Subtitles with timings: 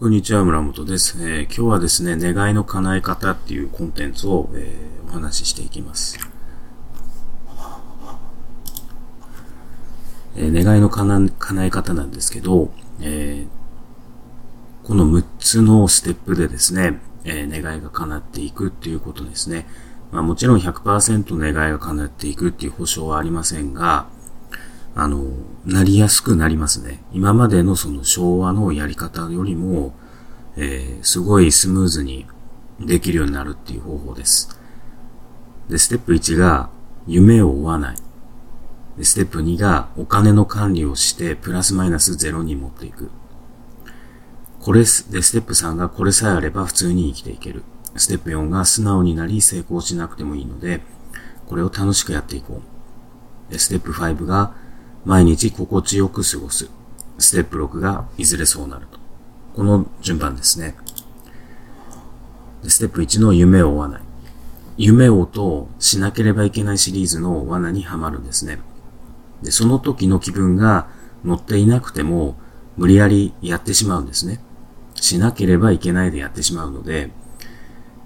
[0.00, 6.18] こんにちは、村本です、えー、今日はですね、願いの叶え方っていうコンテンツを、えー、お話ししていきます。
[10.36, 11.28] えー、願いの叶
[11.66, 12.70] え方なんですけど、
[13.02, 13.46] え
[14.84, 19.66] この6つのステップでですね、え願いが叶っていくっていうことですね。
[20.12, 24.06] まあ、もちろん100%願いが叶っていくっていう保証はありませんが、
[24.94, 25.26] あの、
[25.66, 27.02] なりやすくなりますね。
[27.12, 29.94] 今までのその昭和のやり方よりも、
[30.56, 32.26] えー、すごいスムーズに
[32.80, 34.58] できるようになるっていう方法です。
[35.68, 36.70] で、ステップ1が、
[37.06, 37.96] 夢を追わない。
[38.96, 43.10] で、ステップ2が、お金の管理をして、プラスマイナスゼロに持っていく。
[44.60, 47.62] これ、で、ステップ3が、これさえあれば普通に生きていける。
[47.96, 50.80] ステップ4が、素直になり成功しなくてもいいので、
[51.46, 52.62] これを楽しくやっていこ
[53.48, 53.52] う。
[53.52, 54.54] で、ステップ5が、
[55.04, 56.68] 毎日心地よく過ごす。
[57.18, 58.98] ステップ6がいずれそうなると。
[59.54, 60.74] この順番ですね。
[62.66, 64.02] ステップ1の夢を追わない。
[64.76, 68.58] 夢をとしなければいけないシリーズの罠にはまるんですね。
[69.42, 70.88] で、その時の気分が
[71.24, 72.36] 乗っていなくても
[72.76, 74.40] 無理やりやってしまうんですね。
[74.94, 77.10] しなければいけないでやってしまうので、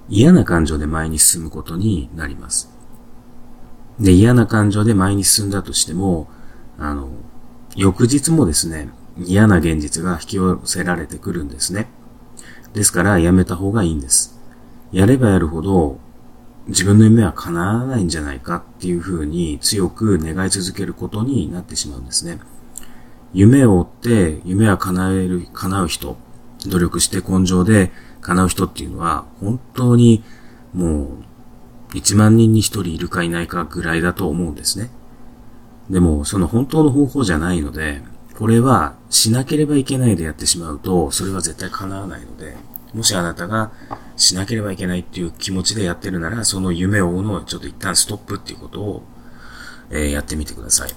[0.09, 2.71] 嫌な感情で前に進むことになります。
[3.99, 6.29] で、嫌な感情で前に進んだとしても、
[6.79, 7.09] あの、
[7.77, 11.89] 翌日もですね、嫌な現実が引き寄せられてくるんですね。
[12.73, 14.39] ですからやめた方がいいんです。
[14.93, 15.99] やればやるほど
[16.67, 22.39] 自分の夢は叶わないんじゃないかっていうふうに強く願い続けることになってしまうんですね。
[23.33, 26.17] 夢を追って夢は叶える、叶う人、
[26.67, 30.25] 努力して根性で叶う人っていうのは本当に
[30.73, 31.19] も
[31.93, 34.91] う1万人に1人いるかいないかぐらいだと思うんですね。
[35.91, 38.03] でも、その本当の方法じゃないので、
[38.39, 42.57] これはしなければいけないでやってしまうと、それは絶対叶わないので、
[42.95, 43.73] もしあなたが
[44.17, 49.03] しなければいけないっていう気持ちでやってるなら、その夢を追うのをちょっと一旦ストップっていうことを、
[49.91, 50.91] えー、やってみてください。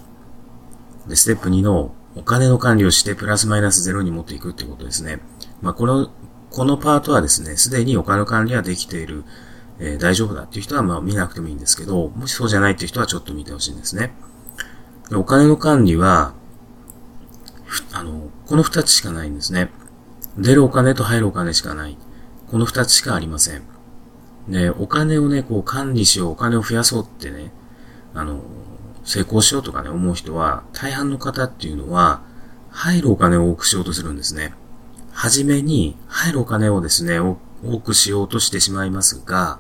[1.08, 5.20] で、ステップ2のお金の管理をしてプラスマイナスゼロに持っていくってことですね。
[5.62, 6.10] まあ、この、
[6.50, 9.24] このパートはですね、すでにお金の管理はできている、
[9.80, 14.14] えー、大丈夫だっていう人はまあ見なくてもいいんですけど、もしそうじゃないっていう人はちょっと見てほしいんですね。
[15.14, 16.34] お金の管理は、
[17.94, 19.70] あの、この二つしかないんですね。
[20.38, 21.98] 出るお金と入るお金しかない。
[22.50, 23.64] この二つしかありません。
[24.50, 27.52] で、お金をね、こう管理しよう、お金を増やそうってね、
[28.14, 28.42] あの、
[29.04, 32.22] 成功しようとかね、思う人は、大半の方っていうのは、
[32.70, 34.54] 入るお金を多くしようとするんですね。
[35.12, 37.36] はじめに、入るお金をですね、多
[37.80, 39.60] くしようとしてしまいますが、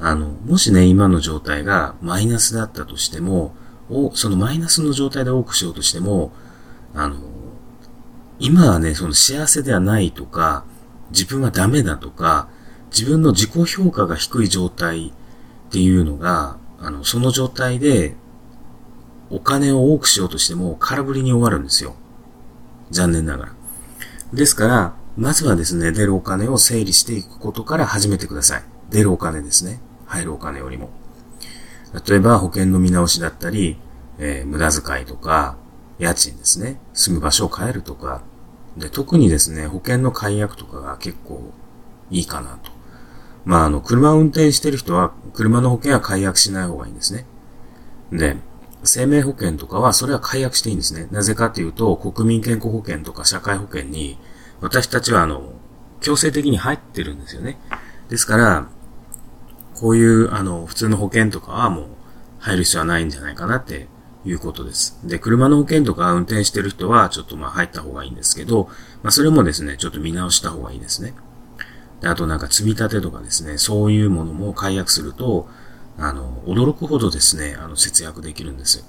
[0.00, 3.54] あの、もしね、今の状態がマイナスだったとしても、
[3.92, 6.32] を、そのマイナスの状態で多くしようとしても、
[6.94, 7.16] あの、
[8.38, 10.64] 今はね、その幸せではないとか、
[11.10, 12.48] 自分はダメだとか、
[12.90, 15.12] 自分の自己評価が低い状態っ
[15.70, 18.16] ていうのが、あの、その状態で、
[19.30, 21.94] お金を多くしようとしても空振りに終わるんですよ。
[22.90, 23.52] 残念ながら。
[24.34, 28.62] ですから、まずはですね、出るお金を整理していくことから始めてください。
[28.90, 29.80] 出るお金ですね。
[30.06, 30.90] 入るお金よりも。
[32.06, 33.78] 例えば保険の見直しだったり、
[34.18, 35.56] えー、無駄遣いとか、
[35.98, 36.80] 家賃ですね。
[36.94, 38.22] 住む場所を変えるとか。
[38.76, 41.52] で、特にですね、保険の解約とかが結構
[42.10, 42.70] いいかなと。
[43.44, 47.26] まあ、あの、車を運転してる人は、車の保険は解約しない方がいいんですね。
[48.12, 48.36] で、
[48.84, 51.08] 生命保険とかは、それは解約していいんですね。
[51.10, 54.18] なぜかというと、国民健康保険とか社会保険に、
[54.60, 55.52] 私たちはあの、
[56.00, 57.58] 強制的に入ってるんですよね。
[58.08, 58.68] ですから、
[59.74, 61.86] こういう、あの、普通の保険とかはもう
[62.38, 63.88] 入る必要はないんじゃないかなって
[64.24, 64.98] いうことです。
[65.04, 68.68] で、車の保険とか運転してる人はちょっとまあ入った方がいいんですけど、
[69.02, 71.14] まあそれもですね、ちょっと見直した方がいいですね。
[72.00, 75.48] で、あとなんか積み立てとかですね、そういうものも解約すると、
[75.98, 78.84] あの、驚くほどですね、あの、節約できるんですよ。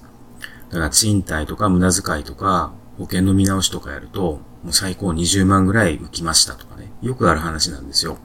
[0.70, 8.18] だから賃貸とか無駄遣いとか、保険の見直しとかやると、もう最高20万ぐらい浮きましたとかね、よくある話なんですよ。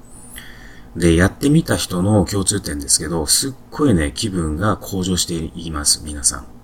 [0.96, 6.59] で、やってみた人の共通点ですけど、すっごいね、気分が向上していきます、皆さん。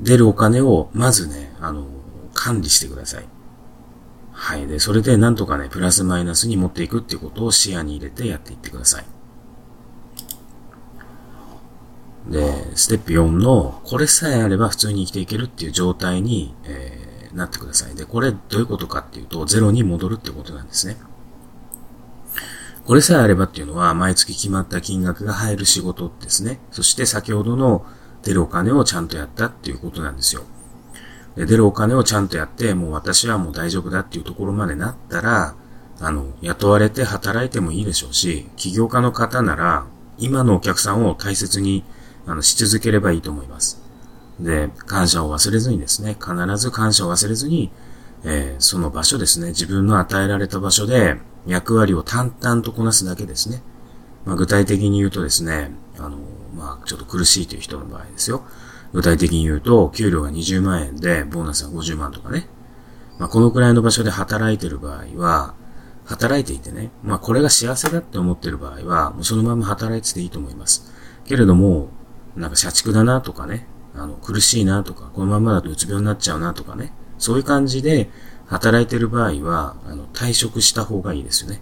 [0.00, 1.86] 出るお金を、まずね、あの、
[2.34, 3.24] 管理してください。
[4.32, 4.66] はい。
[4.66, 9.04] で、それでなんとかね、プラスマイナスに持っていくっていうことを視野に入れてやっていってください。
[12.28, 17.94] で、ステップ4の、これさえあれば普通に生きていけるっていう状態に、えー、なってください。
[17.94, 20.96] で、これどういうことかっていうと、ゼロに戻るってことなんですね。
[22.86, 26.60] これさえあればっていうのは、毎月決まった金額が入る仕事ですね。
[26.70, 27.84] そして先ほどの
[28.22, 30.42] 出るお金をちゃんとやったっていうことなんですよ。
[31.36, 35.54] で出るお金をちゃんとやって、もう私はもう大丈夫だっていうところまでなったら、
[36.00, 39.84] あの、雇われて働いてもいいでしょうし、起業家の方なら、
[40.18, 41.84] 今のお客さんを大切に、
[42.26, 43.80] あの、し続ければいいと思います。
[44.40, 47.70] で、感謝を忘れずにですね、必ず感謝を忘れずに、
[48.24, 53.62] えー、その場所ですね、自分の与えられた場所で役割を淡々とこなすだけですね。
[54.24, 56.18] まあ、具体的に言うとですね、あの、
[56.54, 58.44] まあ、ちょっと苦しいという人の場合ですよ。
[58.92, 62.48] 具体的に言うと、給料が20万円で、ボーナスが50万とかね。
[63.18, 65.54] まあ、このくらいの場所で働いてる場合は、
[66.04, 70.92] 働いていてね、まあ、これが幸せだって思ってる場合は、もうそのまま働いてていいと思います。
[71.24, 71.88] けれども、
[72.36, 78.10] なんか社畜だなとかね、あの、苦しいなとか、このままだとうつ病になっちゃうなとかね、そういう感じで
[78.46, 81.60] 働いてる場合は、あの、退職した方がいいですよね。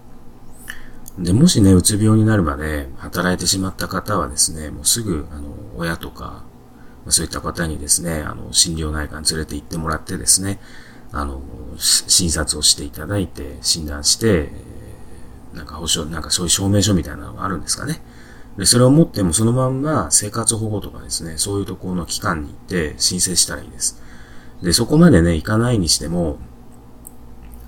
[1.18, 6.44] で、もしね、うつ病になるまで働いてしまった方はですね、もうすぐ、あの、親とか、
[7.08, 10.60] そういった方にですね、あの、診療内科に連れて行ってもらってですね、
[11.10, 11.42] あの、
[11.78, 14.52] 診察をしていただいて、診断して、
[15.54, 18.00] なんか保証、なんかそういう証明書みたいなのがあるんですかね。
[18.56, 24.00] で、それを持ってもそのまんま生活保護とかですね、そういうところの機関に行って申請したらいいです。
[24.62, 26.38] で、そこまでね、行かないにしても、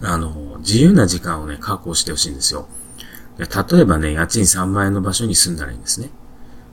[0.02, 2.69] あの、自由な時間をね、確保してほしいんですよ。
[3.46, 6.10] 例えばね、家賃3万円の場所に住んだらいいんですね。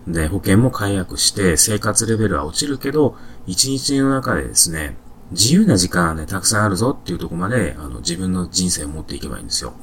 [0.08, 3.16] で、保険も解約して生活レベルは落ちるけど、
[3.48, 4.98] 1日の中でですね、
[5.32, 9.74] 自由な時間はね、たくさんあるぞっていうとこまで、あの、自分の人生を持っていけばいいんですよ。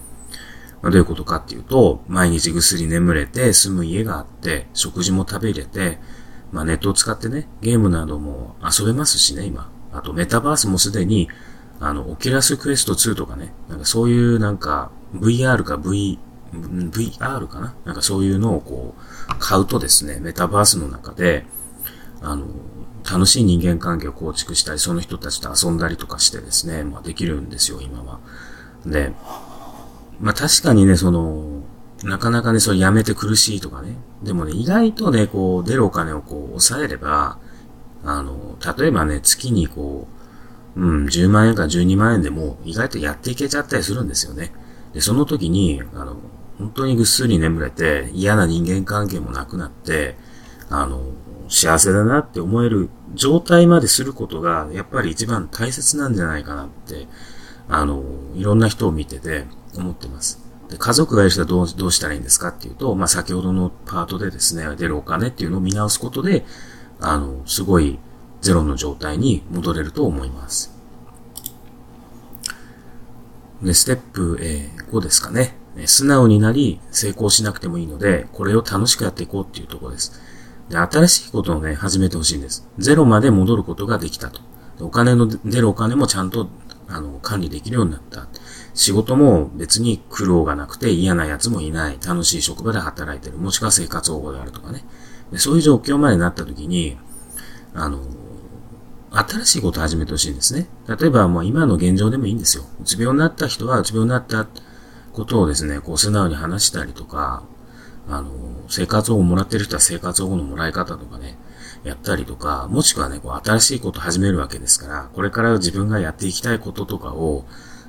[0.80, 5.98] まあ、どういうことかっていうと、毎日ぐっすり眠れて、住む家があって、食事も食べれて、
[6.52, 9.70] まあネットを使ってね、ゲームなども遊べますしね、今。
[9.92, 11.28] あとメタバースもすでに、
[11.80, 16.18] あの、オキュラスクエスト2とかね、なんかそういうなんか VR か V、
[16.90, 17.74] VR かな？
[17.84, 21.46] なんかそういうのをこう、買うとですね、メタバースの中で、
[22.20, 22.46] あの、
[23.10, 28.20] 楽しい人間関係を構築したり、その人たちと遊んだりとかしてですね、まあできるんですよ、今は。
[28.86, 29.12] で、
[30.20, 31.62] まあ確かにね、その、
[32.02, 33.96] なかなかね、それやめて苦しいとかね。
[34.22, 37.38] でもね、意外とね、こう、出るお金をこう、抑えれば、
[38.04, 40.06] あの、例えばね、月にこ
[40.76, 44.52] う、うん、10万円か12万円でも、意外とやっていけちゃったりするんですよね。
[44.92, 46.16] で、その時に、あの、
[46.58, 50.16] 本当にぐっすり眠れて、嫌な人間関係もなくなって、
[50.70, 51.02] あの、
[51.48, 57.06] 幸せだなって思える状態まですることが、やっぱり一番大切なんじゃないかなって、
[57.68, 58.04] あの、
[58.34, 59.44] いろんな人を見てて、
[59.76, 60.40] 思ってます。
[60.68, 66.44] で家族がいる人はどうどうしたらいいんですかっていうと、まあ、先ほどのパートでですね、出るお金っていうのを見直すことで、
[67.00, 67.98] あの、すごい
[68.40, 70.72] ゼロの状態に戻れると思います。
[73.62, 75.56] で、ステップ、えー、5ですかね。
[75.86, 80.20] 素直になり、成功しなくてもいいので、これを楽しくやっていこうっていうところです。
[80.68, 82.66] で、新しいことをね、始めてほしいんです。
[82.78, 84.40] ゼロまで戻ることができたと。
[84.80, 86.48] お金の出るお金もちゃんと、
[86.88, 88.28] あの、管理できるようになった。
[88.74, 91.98] 仕事も別に苦労がなくて嫌な奴もいない。
[92.04, 93.38] 楽しい職場で働いてる。
[93.38, 94.84] もしくは生活保護であるとかね。
[95.30, 96.96] でそういう状況までなった時に、
[97.74, 98.00] あの、
[99.10, 100.66] 新しいことを始めてほしいんですね。
[100.88, 102.64] 例えば、もう今の現状でもいいんですよ。
[102.80, 104.46] うつ病になった人はうつ病になった
[105.14, 107.44] ことをですね、こう素直に話したりとか、
[108.08, 108.30] あの、
[108.68, 111.38] 生活保護もらってる人は生活保護のもらい方とかね、
[111.84, 117.44] やったりとか、もしくはね、こう新しいこと始めるわけですから、これから自分がやっていきたいこととかを、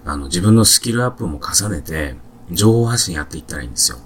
[0.05, 2.15] あの、自分のスキルアップも重ねて、
[2.51, 3.97] 情報発信やっていったらいいんですよ。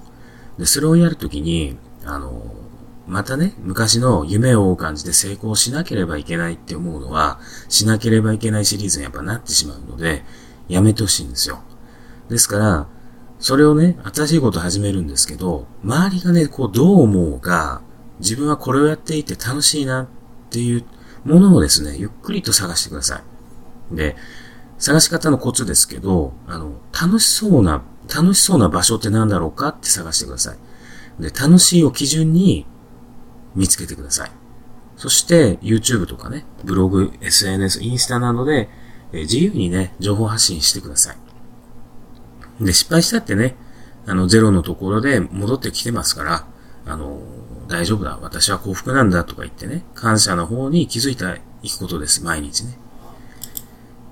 [0.58, 2.42] で、それをやるときに、あの、
[3.06, 10.24] またね、昔の夢を追う感じで成功しなければいけないって思うのは、しなければいけないシリーズにやっぱなってしまうので、
[10.68, 11.60] やめてほしいんですよ。
[12.30, 12.88] ですから、
[13.40, 17.82] それをね、新しいこと始めるんですけど、周りがね、こうどう思うか、
[18.20, 20.08] 自分はこれをやっていて楽しいなっ
[20.50, 20.84] ていう
[21.24, 23.22] ものをですね、ゆっくりと探してくださ
[23.92, 23.96] い。
[23.96, 24.18] で、
[24.78, 27.82] 探し方のコツですけど、あの、楽しそうな、
[28.14, 31.22] 楽しそうな場所って何だろうかって探してください。
[31.22, 32.66] で、楽しいを基準に
[33.56, 34.32] 見つけてください。
[34.98, 38.70] そして、YouTube とかね、ブログ、SNS、インスタなどで、
[39.14, 41.29] え自由にね、情報発信してください。
[42.60, 43.56] で、失敗したってね、
[44.06, 46.46] あの、ゼロのところで戻ってきてますから、
[46.86, 47.22] あの、
[47.68, 52.78] 大丈夫だ、私は幸福なんだとか言ってね、感謝の方に気づいていくことです、毎日ね。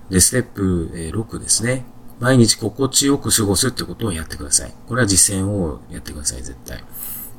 [0.09, 1.85] で、ステップ6ですね。
[2.19, 4.73] 毎日心地よく過ごすってことをやってください。
[4.87, 6.83] これは実践をやってください、絶対。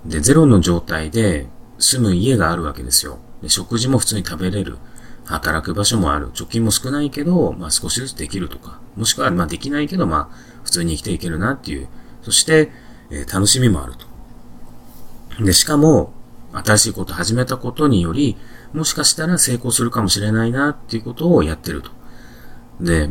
[0.07, 1.47] で、ゼロの状態で
[1.79, 3.19] 住む家があるわけですよ。
[3.43, 4.79] で、食事も普通に食べれる。
[5.28, 6.30] 働く場所もある。
[6.30, 8.80] 貯金も少ないけど、まあ少しずつできるとか。
[8.97, 11.88] もしくは、まあできないけど、まあ普通に生きていけるなっていう。
[12.23, 12.70] そして、
[13.11, 13.94] えー、楽しみもある
[15.37, 15.44] と。
[15.44, 16.12] で、しかも、
[16.52, 18.37] 新しいことを始めたことにより、
[18.73, 21.90] もしかしたら成功するかもしれないなっていうことをやってると。
[22.80, 23.11] で、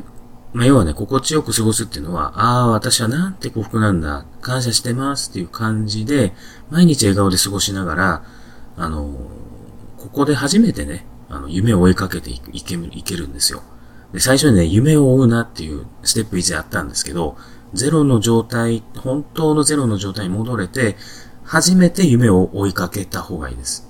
[0.54, 6.34] まあ、要はね、心地よく過ごすっていうのは、ああ、私はなんて幸福なんだ、感謝してますっていう感じで、
[6.72, 8.24] 毎日笑顔で過ごしながら、
[8.76, 9.14] あの、
[9.98, 13.62] ここで初めてね、あの、夢を追いかけていけいけるんですよ。
[14.14, 17.38] で、最初にね、夢を追うなっていうステップ1であったんですけど、
[17.74, 20.96] ゼロの状態、本当のゼロの状態に戻れて、
[21.44, 23.88] 初めて夢を追いかけた方がいいです。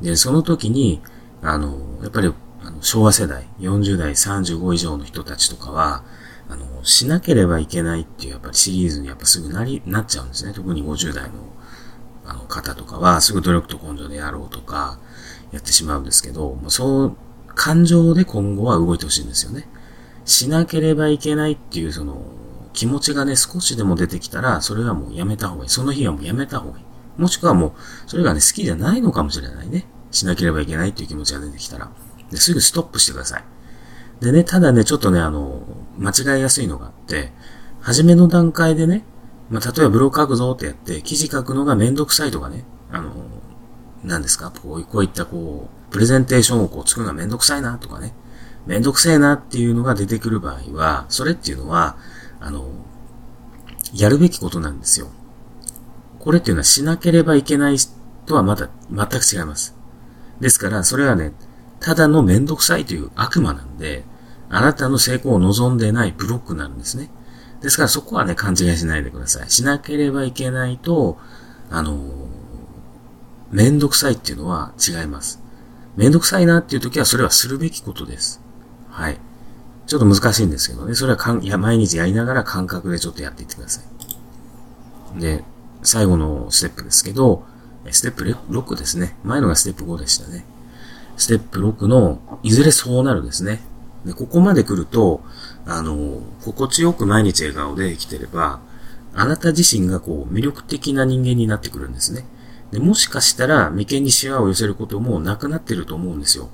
[0.00, 1.00] で、その時に、
[1.42, 2.32] あの、やっぱり、
[2.64, 6.04] あの昭和世代、40代35以上の人たちとかは、
[6.48, 10.52] あの、しなければいけないっていうやっぱりシリーズにやっぱすぐなり、なっちゃうんですね。
[10.52, 11.30] 特に50代の
[12.24, 14.98] あの方とかは、すぐ努力と根性でやろうとか、
[15.52, 17.16] やってしまうんですけど、そう、
[17.54, 19.68] 感情で今後は動いてほしいんですよね。
[20.24, 22.22] しなければいけないっていうその、
[22.72, 25.68] 気持ちがね、少しでも出てきたら、それはもうやめた方がいい。
[25.68, 26.84] その日はもうやめた方がいい。
[27.20, 27.72] もしくはもう、
[28.06, 29.86] それがね、好きじゃないのかもしれないね。
[30.10, 31.90] しなければいけないっていう気持ちが出てきたら。
[32.30, 33.44] ですぐストップしてください。
[34.20, 35.62] でね、ただね、ちょっとね、あの、
[35.98, 37.32] 間違いやすいのがあって、
[37.80, 39.04] 初めの段階でね、
[39.50, 43.12] まあ、例えばブログ書くぞってやって、記事書くのがめんどくさいとかね、あの、
[44.04, 44.50] 何ですか？
[44.50, 48.14] こうこういったこう、プレゼンテーションをこう作るのがめんどくさいなとかね、
[48.66, 51.96] めんどくせえなっていうのが出てくる場合は、それっていうのは、
[52.40, 52.68] あの、
[53.94, 55.08] やるべきことなんですよ。
[56.18, 57.76] これっていうのはしなければいけない
[58.26, 59.76] とはまた全く違います。
[60.40, 61.32] ですから、それはね、
[61.80, 64.04] ただのめんどくさいという悪魔なんで、
[64.48, 67.10] あなたの成功を望んでないブロックなんですね。
[67.60, 69.50] ですからそこはね、勘違いしないでください。
[69.50, 71.18] しなければいけないと、
[71.70, 72.21] あの、
[73.52, 75.40] めんどくさいっていうのは違います。
[75.96, 78.40] めんどくさいなっていう時はそれはするべきことです。
[78.88, 79.18] はい。
[79.86, 80.94] ちょっと難しいんですけどね。
[80.94, 83.82] それはかんいや毎日やりながら感覚でちょっとやっていってくださ
[85.16, 85.20] い。
[85.20, 85.44] で、
[85.82, 87.44] 最後のステップですけど、
[87.90, 89.16] ステップ6ですね。
[89.22, 90.46] 前のがステップ5でしたね。
[91.16, 93.60] ステップ6の、いずれそうなるですね。
[94.06, 95.22] で、ここまで来ると、
[95.66, 98.60] あの、心地よく毎日笑顔で生きてれば、
[99.14, 102.24] あなた自身がこう、魅力的な人間になってくるんですね。
[102.72, 106.48] で、もしかしたら、眉間にシワを寄せることもなくなってると思うんですよ。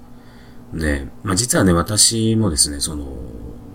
[0.74, 3.06] で、まあ、実はね、私もですね、その、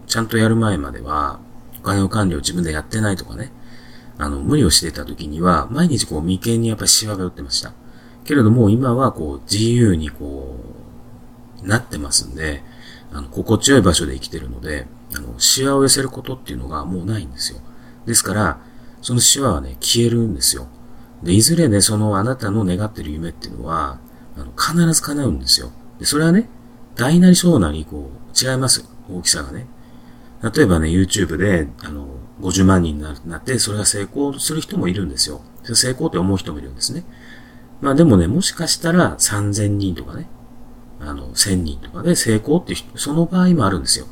[0.08, 1.40] ちゃんとやる前までは、
[1.80, 3.52] お金の管理を自分でやってないとかね、
[4.18, 7.74] あの、無理をしてた時には、毎日こう、眉間にやっぱりシワが寄ってました。
[8.26, 10.60] けれども、今はこう、自由にこ
[11.64, 12.62] う、なってますんで、
[13.14, 14.86] あの、心地よい場所で生きてるので、
[15.16, 17.60] あの、シワを寄せることっていうのがもうないんですよ。
[18.06, 18.60] ですから、
[19.02, 20.68] そのシワはね、消えるんですよ。
[21.24, 24.00] で、いずれね、そのあなたの願ってる夢っていうのは、
[24.36, 25.72] あの、必ず叶うんですよ。
[26.00, 26.50] で、それはね、
[26.96, 28.86] 大なり小なり、こう、違います。
[29.10, 29.68] 大きさがね。
[30.56, 32.08] 例えばね、YouTube で、あの、
[32.42, 35.42] 50万人になって、それが成功する人もいるんですよ。
[35.64, 37.06] 成功って思う人もいるんですね。
[37.82, 40.28] まあでもね、もしかしたら3000人とかね、
[41.00, 44.08] あの、1000人とかで成功って人、その場合もあるんですよ。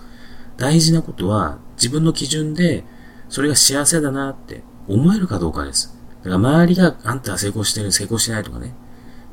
[0.57, 2.85] 大事なことは、自分の基準で、
[3.27, 5.97] それが幸せだなって思えるかどうかです。
[6.23, 8.73] だから周りがあんたは成功してる、成功してないとかね。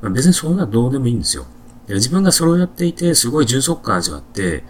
[0.00, 1.46] まあ、別にそんなどうでもいいんですよ。
[1.88, 4.64] 自分がそれをやっていて、すごい充足感味わって、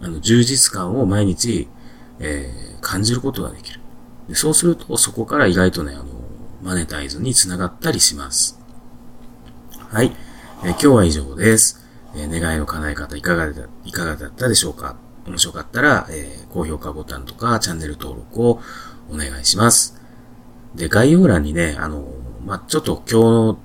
[0.00, 1.68] あの、充実感を毎日、
[2.18, 3.80] えー、感じることができる。
[4.28, 6.04] でそうすると、そこから意外とね、あの、
[6.62, 8.60] マネタイズにつながったりします。
[9.90, 10.12] はい。
[10.64, 11.84] えー、今日は以上です。
[12.16, 18.60] えー、願いの叶え方いかがだ、いかがだったでしょうか面白かったら、えー、高評価ボタンとかチャンネル登録を
[19.10, 20.03] お願いします。
[20.74, 22.04] で、概要欄にね、あの、
[22.44, 23.58] まあ、ちょっと今日、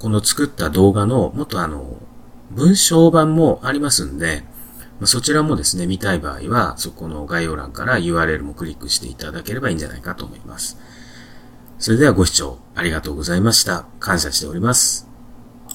[0.00, 1.96] この作った動画の、もっとあの、
[2.50, 4.44] 文章版もありますんで、
[5.00, 10.78] まあ、そちらもですね、見たい場合は、そこの概要欄から URL もクリックしていただければいいんじゃないかと思います。
[11.78, 13.86] それではご視聴ありがとうございました。
[14.00, 15.07] 感謝しております。